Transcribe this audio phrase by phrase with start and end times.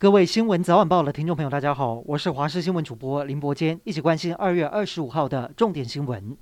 [0.00, 6.36] 各位新闻早晚报的听众朋友，大家好，我是华视新闻主播林伯坚，一起关心二月二十五号的重点新闻。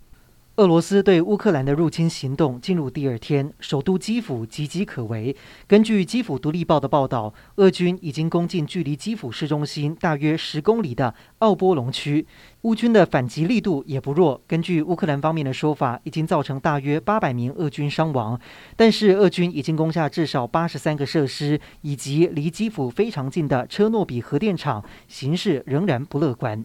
[0.56, 5.36] 俄罗斯对乌克兰的入侵行动进入第二天，首都基辅岌岌可危。
[5.66, 12.26] 根据基辅独立报的报道，俄军已经攻进距离基辅市中心大约十公里的奥波龙区。
[12.62, 18.40] 乌军的反击力度也不弱，根据乌克兰方面的说法，已经造成大约八百名俄军伤亡。
[18.76, 26.64] 但是，俄军已经攻下至少八十三个设施，以及离基辅非常近的车诺比核电厂，形势仍然不乐观。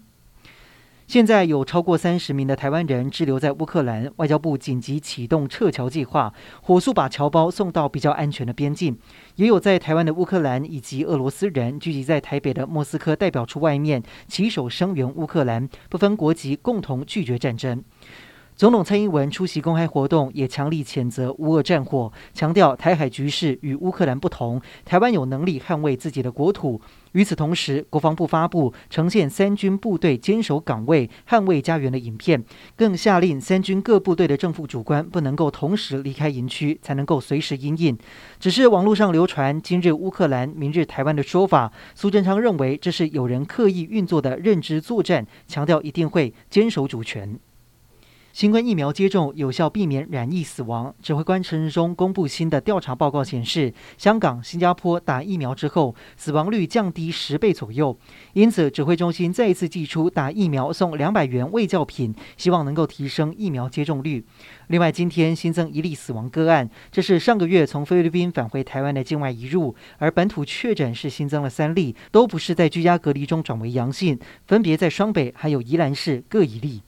[1.12, 8.98] 现在有超过三十名的台湾人滞留在乌克兰，外交部紧急启动撤侨计划，火速把侨胞送到比较安全的边境。
[9.36, 17.84] 也有在台湾的乌克兰以及俄罗斯人聚集在台北的莫斯科代表处外面，起手声援乌克兰，不分国籍，共同拒绝战争。
[18.62, 26.80] 总统蔡英文出席公开活动，也强力谴责乌俄战火，强调台海局势与乌克兰不同，台湾有能力捍卫自己的国土。
[27.14, 32.44] 与此同时，国防部发布呈现三军部队坚守岗位、捍卫家园的影片，
[32.76, 37.98] 更下令三军各部队的正副主官不能够同时离开营区，才能够随时因应。
[38.40, 47.40] 只是网络上流传“今日乌克兰，明日台湾”的说法，苏贞昌认为这是有人刻意运作的认知作战，强调一定会坚守主权。
[48.34, 50.94] 新冠疫苗接种有效避免染疫死亡。
[51.02, 57.98] 指挥官陈时中公布新的调查报告显示，香港、新加坡打疫苗之后，死亡率降低十倍左右。
[58.34, 64.26] 因此，指挥中心再一次祭出打疫苗送两百元卫教品，希望能够提升疫苗接种率。
[64.68, 76.82] 另外，今天新增一例死亡个案，这是上个月从菲律宾返回台湾的境外移入，而本土确诊是新增了三例，都不是在居家隔离中转为阳性，分别在双北还有宜兰市各一例。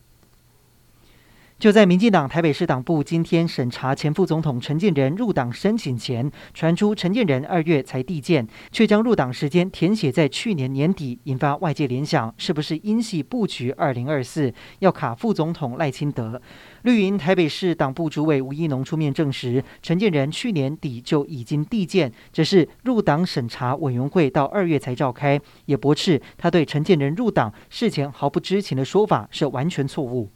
[1.64, 16.42] 就在民进党台北市党部今天审查前副总统陈建仁入党申请前，传出陈建仁二月才递件，却将入党时间填写在去年年底，引发外界联想，是不是因系布局二零二四要卡副总统赖清德？
[16.82, 30.30] 绿营台北市党部主委吴一农出面证实，陈建仁去年底就已经递件，只是入党审查委员会到二月才召开，也驳斥他对陈建仁入党事前毫不知情的说法是完全错误。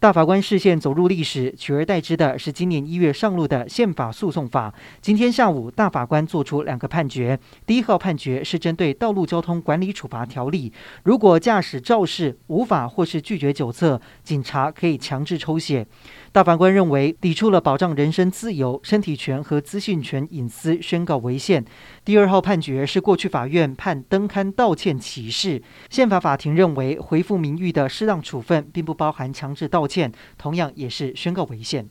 [0.00, 4.72] 大法官视线走入历史，取而代之的是今年一月上路的宪法诉讼法。
[5.02, 7.38] 今天下午，大法官作出两个判决。
[7.66, 10.70] 第一号判决是针对《道路交通管理处罚条例》，
[11.02, 15.86] 如果驾驶肇事无法或是拒绝酒测，警察可以强制抽血。
[16.32, 21.62] 大法官认为抵触了保障人身自由、身体权和资讯权隐私，宣告违宪。
[22.06, 31.88] 第二号判决是过去法院判登刊道歉歧视，宪法法庭认为回复名誉的适当处分并不包含强制道歉，同样也是宣告违宪。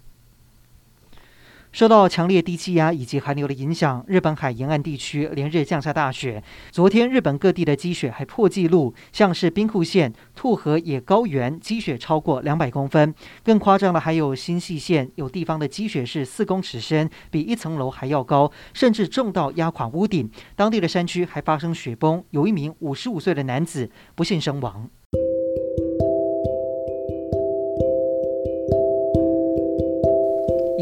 [1.71, 6.43] 受到强烈低气压以及寒流的影响，日本海沿岸地区连日降下大雪。
[6.71, 13.13] 昨天，日本各地的积雪还破纪录，像是兵库县兔河野高原积雪超过两百公分。
[13.43, 20.27] 更夸张的还有新潟县，有地方的积雪是四公尺深，比一层楼还要高，甚至重到压垮屋顶。
[20.55, 24.89] 当地的山区还发生雪崩，有一名五十五岁的男子不幸身亡。